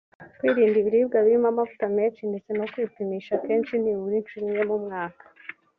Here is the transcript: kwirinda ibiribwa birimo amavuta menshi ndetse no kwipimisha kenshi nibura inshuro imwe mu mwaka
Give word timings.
kwirinda 0.37 0.77
ibiribwa 0.79 1.17
birimo 1.25 1.47
amavuta 1.53 1.85
menshi 1.97 2.21
ndetse 2.29 2.49
no 2.57 2.65
kwipimisha 2.71 3.33
kenshi 3.45 3.73
nibura 3.77 4.15
inshuro 4.17 4.43
imwe 4.49 4.63
mu 4.69 4.77
mwaka 4.85 5.23